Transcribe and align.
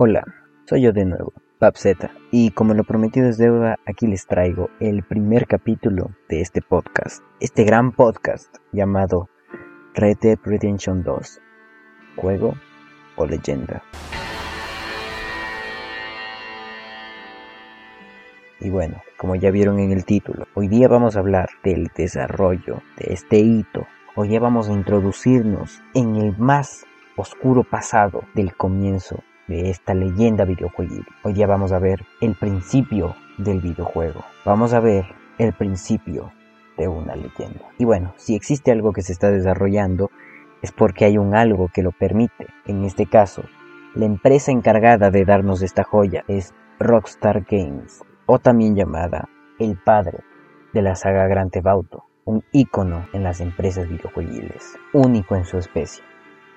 Hola, 0.00 0.22
soy 0.64 0.82
yo 0.82 0.92
de 0.92 1.04
nuevo, 1.04 1.32
Papzeta, 1.58 2.12
y 2.30 2.52
como 2.52 2.72
lo 2.72 2.84
prometido 2.84 3.28
es 3.28 3.36
deuda, 3.36 3.80
aquí 3.84 4.06
les 4.06 4.28
traigo 4.28 4.70
el 4.78 5.02
primer 5.02 5.48
capítulo 5.48 6.12
de 6.28 6.40
este 6.40 6.62
podcast, 6.62 7.24
este 7.40 7.64
gran 7.64 7.90
podcast 7.90 8.58
llamado 8.70 9.28
Red 9.94 10.18
Dead 10.22 10.38
Redemption 10.44 11.02
2, 11.02 11.40
juego 12.14 12.54
o 13.16 13.26
leyenda. 13.26 13.82
Y 18.60 18.70
bueno, 18.70 19.02
como 19.16 19.34
ya 19.34 19.50
vieron 19.50 19.80
en 19.80 19.90
el 19.90 20.04
título, 20.04 20.46
hoy 20.54 20.68
día 20.68 20.86
vamos 20.86 21.16
a 21.16 21.18
hablar 21.18 21.48
del 21.64 21.90
desarrollo 21.96 22.82
de 22.98 23.14
este 23.14 23.38
hito. 23.40 23.88
Hoy 24.14 24.28
día 24.28 24.38
vamos 24.38 24.68
a 24.68 24.74
introducirnos 24.74 25.82
en 25.92 26.14
el 26.14 26.38
más 26.38 26.86
oscuro 27.16 27.64
pasado 27.64 28.22
del 28.36 28.54
comienzo 28.54 29.24
de 29.48 29.70
esta 29.70 29.94
leyenda 29.94 30.44
videojueguil. 30.44 31.04
Hoy 31.24 31.32
día 31.32 31.46
vamos 31.46 31.72
a 31.72 31.78
ver 31.78 32.04
el 32.20 32.34
principio 32.34 33.16
del 33.38 33.60
videojuego. 33.60 34.24
Vamos 34.44 34.74
a 34.74 34.80
ver 34.80 35.06
el 35.38 35.52
principio 35.54 36.30
de 36.76 36.86
una 36.86 37.16
leyenda. 37.16 37.64
Y 37.78 37.84
bueno, 37.84 38.14
si 38.16 38.34
existe 38.34 38.70
algo 38.70 38.92
que 38.92 39.02
se 39.02 39.12
está 39.12 39.30
desarrollando, 39.30 40.10
es 40.62 40.70
porque 40.70 41.04
hay 41.06 41.18
un 41.18 41.34
algo 41.34 41.68
que 41.72 41.82
lo 41.82 41.92
permite. 41.92 42.46
En 42.66 42.84
este 42.84 43.06
caso, 43.06 43.42
la 43.94 44.04
empresa 44.04 44.52
encargada 44.52 45.10
de 45.10 45.24
darnos 45.24 45.62
esta 45.62 45.82
joya 45.82 46.24
es 46.28 46.54
Rockstar 46.78 47.44
Games, 47.50 48.04
o 48.26 48.38
también 48.38 48.76
llamada 48.76 49.28
el 49.58 49.76
padre 49.76 50.18
de 50.72 50.82
la 50.82 50.94
saga 50.94 51.26
Grand 51.26 51.50
Theft 51.50 51.66
Auto, 51.66 52.04
un 52.24 52.44
ícono 52.52 53.08
en 53.12 53.24
las 53.24 53.40
empresas 53.40 53.88
videojuegiles, 53.88 54.76
único 54.92 55.34
en 55.34 55.44
su 55.44 55.58
especie. 55.58 56.04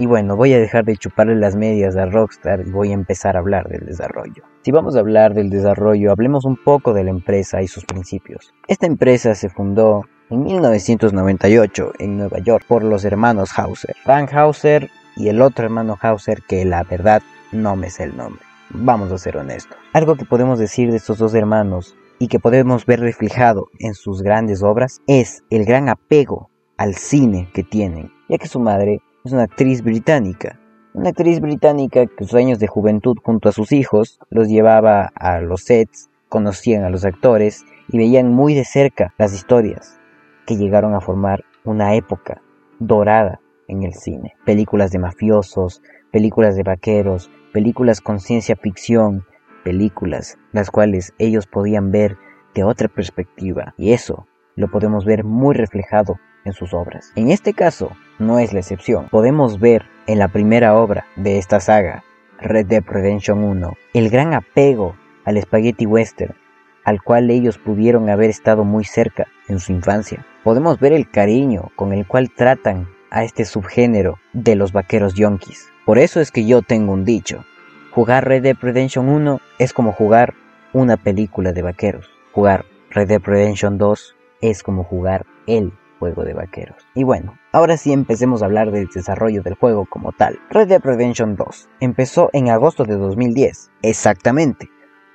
Y 0.00 0.06
bueno, 0.06 0.34
voy 0.34 0.54
a 0.54 0.58
dejar 0.58 0.86
de 0.86 0.96
chuparle 0.96 1.36
las 1.36 1.56
medias 1.56 1.94
a 1.94 2.06
Rockstar 2.06 2.66
y 2.66 2.70
voy 2.70 2.90
a 2.90 2.94
empezar 2.94 3.36
a 3.36 3.40
hablar 3.40 3.68
del 3.68 3.84
desarrollo. 3.84 4.44
Si 4.62 4.70
vamos 4.70 4.96
a 4.96 5.00
hablar 5.00 5.34
del 5.34 5.50
desarrollo, 5.50 6.10
hablemos 6.10 6.46
un 6.46 6.56
poco 6.56 6.94
de 6.94 7.04
la 7.04 7.10
empresa 7.10 7.60
y 7.60 7.68
sus 7.68 7.84
principios. 7.84 8.54
Esta 8.66 8.86
empresa 8.86 9.34
se 9.34 9.50
fundó 9.50 10.06
en 10.30 10.42
1998 10.42 11.92
en 11.98 12.16
Nueva 12.16 12.38
York 12.38 12.64
por 12.66 12.82
los 12.82 13.04
hermanos 13.04 13.50
Hauser, 13.58 13.94
Frank 14.02 14.32
Hauser 14.32 14.88
y 15.16 15.28
el 15.28 15.42
otro 15.42 15.66
hermano 15.66 15.98
Hauser 16.00 16.40
que 16.48 16.64
la 16.64 16.82
verdad 16.82 17.20
no 17.52 17.76
me 17.76 17.90
sé 17.90 18.04
el 18.04 18.16
nombre. 18.16 18.40
Vamos 18.70 19.12
a 19.12 19.18
ser 19.18 19.36
honestos. 19.36 19.76
Algo 19.92 20.16
que 20.16 20.24
podemos 20.24 20.58
decir 20.58 20.90
de 20.90 20.96
estos 20.96 21.18
dos 21.18 21.34
hermanos 21.34 21.94
y 22.18 22.28
que 22.28 22.40
podemos 22.40 22.86
ver 22.86 23.00
reflejado 23.00 23.66
en 23.78 23.92
sus 23.92 24.22
grandes 24.22 24.62
obras 24.62 25.02
es 25.06 25.44
el 25.50 25.66
gran 25.66 25.90
apego 25.90 26.48
al 26.78 26.94
cine 26.94 27.50
que 27.52 27.64
tienen, 27.64 28.10
ya 28.30 28.38
que 28.38 28.48
su 28.48 28.60
madre 28.60 29.02
es 29.24 29.32
una 29.32 29.42
actriz 29.42 29.82
británica. 29.82 30.58
Una 30.94 31.10
actriz 31.10 31.40
británica 31.40 32.06
que 32.06 32.24
sus 32.24 32.34
años 32.34 32.58
de 32.58 32.66
juventud 32.66 33.16
junto 33.22 33.48
a 33.48 33.52
sus 33.52 33.70
hijos 33.72 34.18
los 34.30 34.48
llevaba 34.48 35.10
a 35.14 35.40
los 35.40 35.62
sets, 35.62 36.08
conocían 36.28 36.84
a 36.84 36.90
los 36.90 37.04
actores 37.04 37.64
y 37.88 37.98
veían 37.98 38.32
muy 38.32 38.54
de 38.54 38.64
cerca 38.64 39.14
las 39.18 39.34
historias 39.34 40.00
que 40.46 40.56
llegaron 40.56 40.94
a 40.94 41.00
formar 41.00 41.44
una 41.64 41.94
época 41.94 42.40
dorada 42.78 43.40
en 43.68 43.82
el 43.82 43.94
cine. 43.94 44.34
Películas 44.44 44.90
de 44.90 44.98
mafiosos, 44.98 45.82
películas 46.10 46.56
de 46.56 46.62
vaqueros, 46.62 47.30
películas 47.52 48.00
con 48.00 48.20
ciencia 48.20 48.56
ficción, 48.56 49.24
películas 49.64 50.38
las 50.52 50.70
cuales 50.70 51.12
ellos 51.18 51.46
podían 51.46 51.90
ver 51.90 52.16
de 52.54 52.64
otra 52.64 52.88
perspectiva 52.88 53.74
y 53.76 53.92
eso 53.92 54.26
lo 54.56 54.70
podemos 54.70 55.04
ver 55.04 55.24
muy 55.24 55.54
reflejado 55.54 56.18
en 56.44 56.52
sus 56.52 56.74
obras. 56.74 57.12
En 57.16 57.30
este 57.30 57.54
caso, 57.54 57.92
no 58.18 58.38
es 58.38 58.52
la 58.52 58.60
excepción. 58.60 59.08
Podemos 59.08 59.58
ver 59.58 59.86
en 60.06 60.18
la 60.18 60.28
primera 60.28 60.76
obra 60.76 61.06
de 61.16 61.38
esta 61.38 61.60
saga, 61.60 62.04
Red 62.38 62.66
Dead 62.66 62.84
Redemption 62.84 63.44
1, 63.44 63.72
el 63.94 64.10
gran 64.10 64.34
apego 64.34 64.96
al 65.24 65.40
spaghetti 65.40 65.86
western, 65.86 66.34
al 66.84 67.02
cual 67.02 67.30
ellos 67.30 67.58
pudieron 67.58 68.08
haber 68.08 68.30
estado 68.30 68.64
muy 68.64 68.84
cerca 68.84 69.26
en 69.48 69.60
su 69.60 69.72
infancia. 69.72 70.24
Podemos 70.42 70.80
ver 70.80 70.92
el 70.92 71.10
cariño 71.10 71.70
con 71.76 71.92
el 71.92 72.06
cual 72.06 72.30
tratan 72.30 72.88
a 73.10 73.24
este 73.24 73.44
subgénero 73.44 74.18
de 74.32 74.54
los 74.54 74.72
vaqueros 74.72 75.14
yonkis. 75.14 75.68
Por 75.84 75.98
eso 75.98 76.20
es 76.20 76.30
que 76.30 76.46
yo 76.46 76.62
tengo 76.62 76.92
un 76.92 77.04
dicho. 77.04 77.44
Jugar 77.90 78.26
Red 78.26 78.42
Dead 78.42 78.56
Redemption 78.60 79.08
1 79.08 79.40
es 79.58 79.72
como 79.72 79.92
jugar 79.92 80.34
una 80.72 80.96
película 80.96 81.52
de 81.52 81.62
vaqueros. 81.62 82.08
Jugar 82.32 82.64
Red 82.90 83.08
Dead 83.08 83.22
Redemption 83.22 83.78
2 83.78 84.16
es 84.40 84.62
como 84.62 84.84
jugar 84.84 85.26
el 85.46 85.72
juego 86.00 86.24
de 86.24 86.34
vaqueros. 86.34 86.84
Y 86.94 87.04
bueno, 87.04 87.38
ahora 87.52 87.76
sí 87.76 87.92
empecemos 87.92 88.42
a 88.42 88.46
hablar 88.46 88.72
del 88.72 88.88
desarrollo 88.88 89.42
del 89.42 89.54
juego 89.54 89.86
como 89.88 90.10
tal. 90.10 90.40
Red 90.50 90.68
Dead 90.68 90.80
Redemption 90.82 91.36
2 91.36 91.68
empezó 91.78 92.30
en 92.32 92.48
agosto 92.48 92.84
de 92.84 92.96
2010, 92.96 93.70
exactamente, 93.82 94.68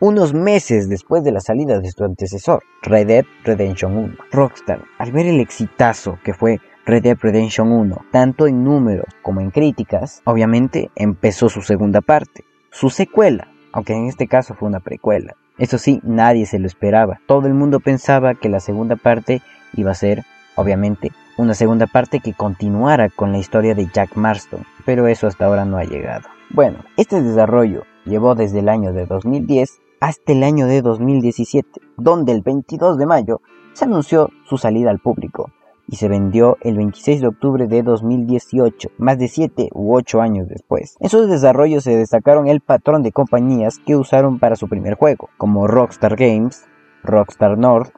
unos 0.00 0.34
meses 0.34 0.88
después 0.88 1.22
de 1.22 1.30
la 1.30 1.40
salida 1.40 1.78
de 1.78 1.90
su 1.90 2.04
antecesor, 2.04 2.64
Red 2.82 3.06
Dead 3.06 3.24
Redemption 3.44 3.96
1. 3.96 4.16
Rockstar, 4.32 4.84
al 4.98 5.12
ver 5.12 5.26
el 5.26 5.38
exitazo 5.38 6.18
que 6.24 6.34
fue 6.34 6.58
Red 6.84 7.04
Dead 7.04 7.16
Redemption 7.18 7.70
1, 7.70 8.06
tanto 8.10 8.48
en 8.48 8.64
números 8.64 9.06
como 9.22 9.40
en 9.40 9.52
críticas, 9.52 10.20
obviamente 10.24 10.90
empezó 10.96 11.48
su 11.48 11.62
segunda 11.62 12.00
parte, 12.00 12.44
su 12.72 12.90
secuela, 12.90 13.46
aunque 13.72 13.94
en 13.94 14.08
este 14.08 14.26
caso 14.26 14.54
fue 14.54 14.68
una 14.68 14.80
precuela. 14.80 15.36
Eso 15.58 15.78
sí, 15.78 16.00
nadie 16.02 16.46
se 16.46 16.58
lo 16.58 16.66
esperaba. 16.66 17.20
Todo 17.26 17.46
el 17.46 17.54
mundo 17.54 17.78
pensaba 17.78 18.34
que 18.34 18.48
la 18.48 18.58
segunda 18.58 18.96
parte 18.96 19.42
iba 19.74 19.92
a 19.92 19.94
ser 19.94 20.24
obviamente, 20.56 21.12
una 21.36 21.54
segunda 21.54 21.86
parte 21.86 22.20
que 22.20 22.34
continuara 22.34 23.08
con 23.08 23.32
la 23.32 23.38
historia 23.38 23.74
de 23.74 23.88
Jack 23.92 24.16
Marston, 24.16 24.64
pero 24.84 25.06
eso 25.06 25.26
hasta 25.26 25.46
ahora 25.46 25.64
no 25.64 25.78
ha 25.78 25.84
llegado. 25.84 26.28
Bueno, 26.50 26.78
este 26.96 27.22
desarrollo 27.22 27.84
llevó 28.04 28.34
desde 28.34 28.58
el 28.58 28.68
año 28.68 28.92
de 28.92 29.06
2010 29.06 29.80
hasta 30.00 30.32
el 30.32 30.42
año 30.42 30.66
de 30.66 30.82
2017, 30.82 31.80
donde 31.96 32.32
el 32.32 32.42
22 32.42 32.98
de 32.98 33.06
mayo 33.06 33.40
se 33.72 33.84
anunció 33.84 34.30
su 34.44 34.58
salida 34.58 34.90
al 34.90 34.98
público 34.98 35.50
y 35.88 35.96
se 35.96 36.08
vendió 36.08 36.58
el 36.60 36.76
26 36.76 37.20
de 37.20 37.26
octubre 37.26 37.66
de 37.66 37.82
2018, 37.82 38.90
más 38.98 39.18
de 39.18 39.28
7 39.28 39.68
u 39.72 39.94
8 39.94 40.20
años 40.20 40.48
después. 40.48 40.96
En 41.00 41.08
sus 41.08 41.28
desarrollos 41.28 41.84
se 41.84 41.96
destacaron 41.96 42.48
el 42.48 42.60
patrón 42.60 43.02
de 43.02 43.12
compañías 43.12 43.78
que 43.78 43.96
usaron 43.96 44.38
para 44.38 44.56
su 44.56 44.68
primer 44.68 44.94
juego, 44.94 45.30
como 45.38 45.66
Rockstar 45.66 46.16
Games, 46.16 46.66
Rockstar 47.02 47.58
North, 47.58 47.92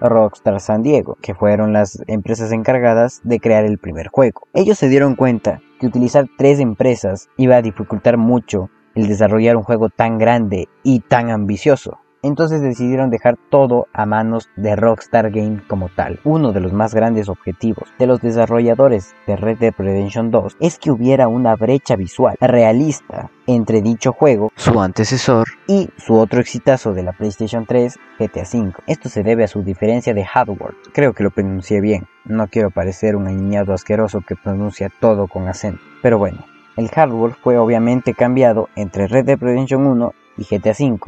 Rockstar 0.00 0.60
San 0.60 0.82
Diego, 0.82 1.16
que 1.20 1.34
fueron 1.34 1.72
las 1.72 2.02
empresas 2.06 2.52
encargadas 2.52 3.20
de 3.24 3.40
crear 3.40 3.64
el 3.64 3.78
primer 3.78 4.08
juego. 4.08 4.48
Ellos 4.54 4.78
se 4.78 4.88
dieron 4.88 5.16
cuenta 5.16 5.60
que 5.80 5.86
utilizar 5.86 6.26
tres 6.36 6.60
empresas 6.60 7.28
iba 7.36 7.56
a 7.56 7.62
dificultar 7.62 8.16
mucho 8.16 8.70
el 8.94 9.08
desarrollar 9.08 9.56
un 9.56 9.62
juego 9.62 9.88
tan 9.90 10.18
grande 10.18 10.68
y 10.82 11.00
tan 11.00 11.30
ambicioso. 11.30 11.98
Entonces 12.22 12.60
decidieron 12.60 13.10
dejar 13.10 13.36
todo 13.48 13.86
a 13.92 14.04
manos 14.04 14.48
de 14.56 14.74
Rockstar 14.74 15.30
Game 15.30 15.62
como 15.68 15.88
tal. 15.88 16.18
Uno 16.24 16.52
de 16.52 16.60
los 16.60 16.72
más 16.72 16.94
grandes 16.94 17.28
objetivos 17.28 17.88
de 17.98 18.06
los 18.06 18.20
desarrolladores 18.20 19.14
de 19.26 19.36
Red 19.36 19.58
Dead 19.58 19.74
Redemption 19.76 20.30
2 20.30 20.56
es 20.58 20.78
que 20.78 20.90
hubiera 20.90 21.28
una 21.28 21.54
brecha 21.54 21.94
visual 21.94 22.36
realista 22.40 23.30
entre 23.46 23.82
dicho 23.82 24.12
juego, 24.12 24.52
su 24.56 24.80
antecesor, 24.80 25.46
y 25.66 25.88
su 25.96 26.16
otro 26.16 26.40
exitazo 26.40 26.92
de 26.92 27.02
la 27.02 27.12
PlayStation 27.12 27.64
3, 27.66 27.98
GTA 28.18 28.42
V. 28.42 28.72
Esto 28.86 29.08
se 29.08 29.22
debe 29.22 29.44
a 29.44 29.48
su 29.48 29.62
diferencia 29.62 30.12
de 30.12 30.24
hardware. 30.24 30.74
Creo 30.92 31.14
que 31.14 31.22
lo 31.22 31.30
pronuncié 31.30 31.80
bien. 31.80 32.08
No 32.24 32.48
quiero 32.48 32.70
parecer 32.70 33.16
un 33.16 33.26
añado 33.26 33.72
asqueroso 33.72 34.20
que 34.20 34.36
pronuncia 34.36 34.90
todo 35.00 35.28
con 35.28 35.48
acento. 35.48 35.80
Pero 36.02 36.18
bueno, 36.18 36.44
el 36.76 36.88
hardware 36.88 37.34
fue 37.42 37.58
obviamente 37.58 38.12
cambiado 38.12 38.68
entre 38.76 39.06
Red 39.06 39.24
Dead 39.24 39.38
Redemption 39.38 39.86
1 39.86 40.12
y 40.36 40.44
GTA 40.44 40.72
V 40.72 40.98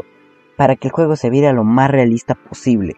para 0.61 0.77
que 0.77 0.89
el 0.89 0.93
juego 0.93 1.17
se 1.17 1.31
viera 1.31 1.55
lo 1.55 1.65
más 1.65 1.91
realista 1.91 2.35
posible, 2.35 2.97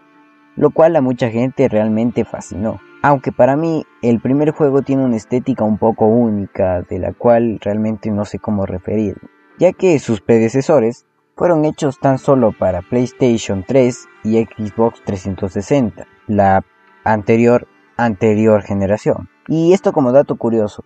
lo 0.56 0.73
cual 0.73 0.97
a 0.97 1.00
mucha 1.00 1.31
gente 1.31 1.69
realmente 1.69 2.25
fascinó. 2.25 2.81
Aunque 3.03 3.31
para 3.31 3.55
mí 3.55 3.85
el 4.03 4.20
primer 4.20 4.50
juego 4.50 4.82
tiene 4.82 5.05
una 5.05 5.14
estética 5.14 5.62
un 5.62 5.79
poco 5.79 6.06
única, 6.06 6.82
de 6.82 6.99
la 6.99 7.12
cual 7.12 7.61
realmente 7.62 8.11
no 8.11 8.25
sé 8.25 8.41
cómo 8.41 8.67
referir, 8.67 9.17
ya 9.61 9.73
que 9.73 10.00
sus 10.00 10.20
predecesores 10.20 11.06
fueron 11.37 11.64
hechos 11.64 12.00
tan 12.00 12.19
solo 12.19 12.50
para 12.50 12.82
PlayStation 12.82 13.62
3 13.64 14.09
y 14.25 14.43
Xbox 14.43 15.00
360, 15.05 16.05
la 16.26 16.64
anterior 17.05 17.69
anterior 17.97 18.62
generación. 18.62 19.29
Y 19.47 19.73
esto 19.73 19.93
como 19.93 20.11
dato 20.11 20.35
curioso, 20.35 20.82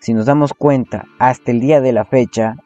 si 0.00 0.12
nos 0.12 0.26
damos 0.26 0.52
cuenta, 0.52 1.06
hasta 1.18 1.50
el 1.50 1.60
día 1.60 1.80
de 1.80 1.94
la 1.94 2.04
fecha, 2.04 2.56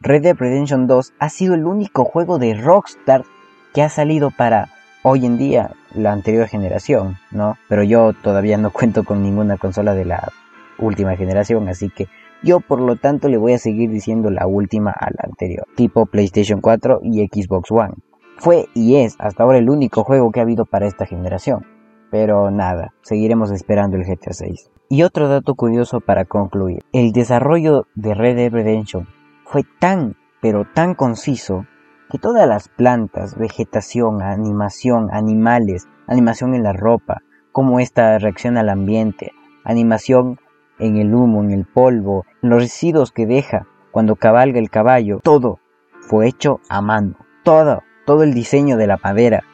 Red 0.00 0.22
Dead 0.22 0.36
Redemption 0.36 0.86
2 0.86 1.14
ha 1.18 1.28
sido 1.28 1.54
el 1.54 1.66
único 1.66 2.04
juego 2.04 2.38
de 2.38 2.54
Rockstar 2.54 3.24
que 3.72 3.82
ha 3.82 3.88
salido 3.88 4.30
para 4.30 4.68
hoy 5.02 5.26
en 5.26 5.38
día 5.38 5.72
la 5.94 6.12
anterior 6.12 6.46
generación, 6.46 7.16
¿no? 7.30 7.56
Pero 7.68 7.82
yo 7.82 8.12
todavía 8.12 8.56
no 8.58 8.70
cuento 8.70 9.04
con 9.04 9.22
ninguna 9.22 9.56
consola 9.56 9.94
de 9.94 10.04
la 10.04 10.32
última 10.78 11.16
generación, 11.16 11.68
así 11.68 11.90
que 11.90 12.08
yo 12.42 12.60
por 12.60 12.80
lo 12.80 12.96
tanto 12.96 13.28
le 13.28 13.38
voy 13.38 13.54
a 13.54 13.58
seguir 13.58 13.90
diciendo 13.90 14.30
la 14.30 14.46
última 14.46 14.90
a 14.90 15.10
la 15.10 15.24
anterior, 15.24 15.66
tipo 15.76 16.06
PlayStation 16.06 16.60
4 16.60 17.00
y 17.02 17.26
Xbox 17.26 17.70
One. 17.70 17.94
Fue 18.36 18.66
y 18.74 18.96
es 18.96 19.16
hasta 19.18 19.42
ahora 19.42 19.58
el 19.58 19.70
único 19.70 20.04
juego 20.04 20.30
que 20.30 20.40
ha 20.40 20.42
habido 20.42 20.66
para 20.66 20.86
esta 20.86 21.06
generación. 21.06 21.66
Pero 22.10 22.50
nada, 22.50 22.92
seguiremos 23.02 23.50
esperando 23.50 23.96
el 23.96 24.04
GTA 24.04 24.32
6. 24.32 24.70
Y 24.90 25.02
otro 25.02 25.28
dato 25.28 25.54
curioso 25.54 26.00
para 26.00 26.24
concluir, 26.24 26.82
el 26.92 27.12
desarrollo 27.12 27.86
de 27.94 28.14
Red 28.14 28.36
Dead 28.36 28.52
Redemption 28.52 29.08
fue 29.54 29.62
tan, 29.78 30.16
pero 30.40 30.66
tan 30.74 30.96
conciso, 30.96 31.64
que 32.10 32.18
todas 32.18 32.48
las 32.48 32.68
plantas, 32.68 33.38
vegetación, 33.38 34.20
animación, 34.20 35.10
animales, 35.12 35.86
animación 36.08 36.56
en 36.56 36.64
la 36.64 36.72
ropa, 36.72 37.22
cómo 37.52 37.78
ésta 37.78 38.18
reacciona 38.18 38.62
al 38.62 38.68
ambiente, 38.68 39.30
animación 39.62 40.40
en 40.80 40.96
el 40.96 41.14
humo, 41.14 41.40
en 41.44 41.52
el 41.52 41.66
polvo, 41.66 42.26
en 42.42 42.50
los 42.50 42.62
residuos 42.62 43.12
que 43.12 43.26
deja 43.26 43.68
cuando 43.92 44.16
cabalga 44.16 44.58
el 44.58 44.70
caballo, 44.70 45.20
todo 45.22 45.60
fue 46.00 46.26
hecho 46.26 46.58
a 46.68 46.80
mano. 46.80 47.14
Todo, 47.44 47.84
todo 48.06 48.24
el 48.24 48.34
diseño 48.34 48.76
de 48.76 48.88
la 48.88 48.98
madera, 49.04 49.44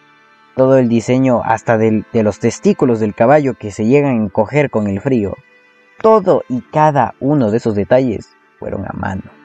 todo 0.56 0.78
el 0.78 0.88
diseño 0.88 1.42
hasta 1.44 1.76
de 1.76 2.04
los 2.14 2.38
testículos 2.38 3.00
del 3.00 3.14
caballo 3.14 3.52
que 3.52 3.70
se 3.70 3.84
llegan 3.84 4.12
a 4.12 4.24
encoger 4.24 4.70
con 4.70 4.86
el 4.86 5.02
frío. 5.02 5.34
Todo 6.00 6.42
y 6.48 6.62
cada 6.62 7.12
uno 7.20 7.50
de 7.50 7.58
esos 7.58 7.74
detalles 7.74 8.34
fueron 8.58 8.86
a 8.86 8.94
mano. 8.94 9.39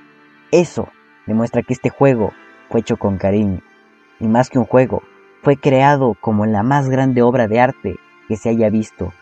Eso 0.51 0.89
demuestra 1.25 1.61
que 1.61 1.73
este 1.73 1.89
juego 1.89 2.31
fue 2.69 2.81
hecho 2.81 2.97
con 2.97 3.17
cariño. 3.17 3.61
Y 4.19 4.27
más 4.27 4.49
que 4.49 4.59
un 4.59 4.65
juego, 4.65 5.03
fue 5.41 5.57
creado 5.57 6.15
como 6.19 6.45
la 6.45 6.63
más 6.63 6.89
grande 6.89 7.21
obra 7.21 7.47
de 7.47 7.59
arte 7.59 7.95
que 8.27 8.37
se 8.37 8.49
haya 8.49 8.69
visto 8.69 9.13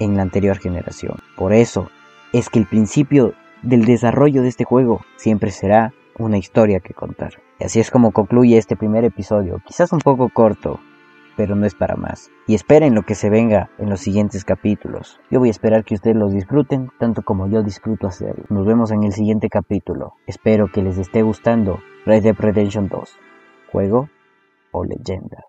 en 0.00 0.16
la 0.16 0.22
anterior 0.22 0.58
generación. 0.58 1.18
Por 1.36 1.52
eso 1.52 1.90
es 2.32 2.48
que 2.50 2.58
el 2.58 2.66
principio 2.66 3.34
del 3.62 3.84
desarrollo 3.84 4.42
de 4.42 4.48
este 4.48 4.64
juego 4.64 5.02
siempre 5.16 5.50
será 5.50 5.92
una 6.18 6.38
historia 6.38 6.80
que 6.80 6.94
contar. 6.94 7.34
Y 7.60 7.64
así 7.64 7.80
es 7.80 7.90
como 7.90 8.12
concluye 8.12 8.58
este 8.58 8.76
primer 8.76 9.04
episodio, 9.04 9.60
quizás 9.64 9.92
un 9.92 10.00
poco 10.00 10.28
corto, 10.28 10.80
pero 11.38 11.54
no 11.54 11.66
es 11.66 11.76
para 11.76 11.94
más. 11.94 12.32
Y 12.48 12.56
esperen 12.56 12.96
lo 12.96 13.04
que 13.04 13.14
se 13.14 13.30
venga 13.30 13.70
en 13.78 13.88
los 13.88 14.00
siguientes 14.00 14.44
capítulos. 14.44 15.20
Yo 15.30 15.38
voy 15.38 15.46
a 15.46 15.52
esperar 15.52 15.84
que 15.84 15.94
ustedes 15.94 16.16
los 16.16 16.32
disfruten 16.32 16.90
tanto 16.98 17.22
como 17.22 17.48
yo 17.48 17.62
disfruto 17.62 18.08
hacerlo. 18.08 18.44
Nos 18.48 18.66
vemos 18.66 18.90
en 18.90 19.04
el 19.04 19.12
siguiente 19.12 19.48
capítulo. 19.48 20.14
Espero 20.26 20.66
que 20.72 20.82
les 20.82 20.98
esté 20.98 21.22
gustando 21.22 21.78
Red 22.04 22.24
Dead 22.24 22.34
Redemption 22.36 22.88
2. 22.88 23.16
Juego 23.70 24.08
o 24.72 24.84
leyenda. 24.84 25.44